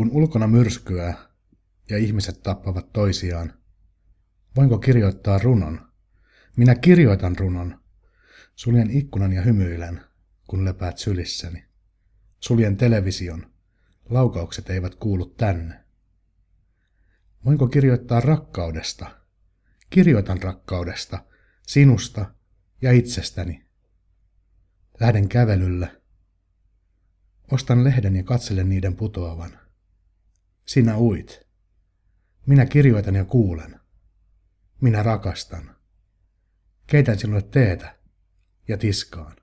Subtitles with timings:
[0.00, 1.14] Kun ulkona myrskyää
[1.90, 3.52] ja ihmiset tappavat toisiaan,
[4.56, 5.92] voinko kirjoittaa runon?
[6.56, 7.80] Minä kirjoitan runon.
[8.56, 10.00] Suljen ikkunan ja hymyilen,
[10.46, 11.64] kun lepäät sylissäni.
[12.40, 13.52] Suljen television.
[14.10, 15.84] Laukaukset eivät kuulu tänne.
[17.44, 19.20] Voinko kirjoittaa rakkaudesta?
[19.90, 21.24] Kirjoitan rakkaudesta,
[21.66, 22.34] sinusta
[22.82, 23.66] ja itsestäni.
[25.00, 26.00] Lähden kävelylle.
[27.52, 29.69] Ostan lehden ja katselen niiden putoavan.
[30.70, 31.46] Sinä uit.
[32.46, 33.80] Minä kirjoitan ja kuulen.
[34.80, 35.76] Minä rakastan.
[36.86, 37.96] Keitän sinulle teetä
[38.68, 39.36] ja tiskaan.